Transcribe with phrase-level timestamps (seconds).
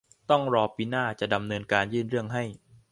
[0.29, 2.43] ต้องรอปีหน้าจะดำเนินการยื่นเรื่องให้